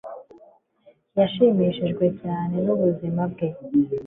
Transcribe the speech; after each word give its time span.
Yashimishijwe 1.17 2.05
cyane 2.21 2.55
nubuzima 2.65 3.21
bwe 3.31 3.47